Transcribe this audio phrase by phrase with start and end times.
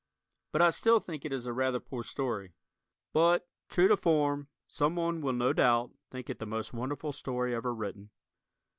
[0.51, 2.55] But I still think it is a rather poor story.
[3.13, 7.71] But, true to form, someone will no doubt think it the most wonderful story ever
[7.71, 8.09] written.